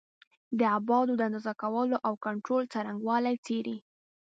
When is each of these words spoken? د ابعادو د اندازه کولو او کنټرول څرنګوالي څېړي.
د 0.59 0.61
ابعادو 0.77 1.13
د 1.17 1.21
اندازه 1.27 1.53
کولو 1.61 1.95
او 2.07 2.13
کنټرول 2.25 2.63
څرنګوالي 2.73 3.35
څېړي. 3.45 3.77